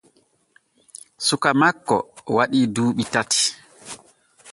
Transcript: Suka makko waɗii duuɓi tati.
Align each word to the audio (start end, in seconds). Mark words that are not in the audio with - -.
Suka 1.27 1.49
makko 1.59 1.95
waɗii 2.35 2.65
duuɓi 2.75 3.03
tati. 3.13 3.43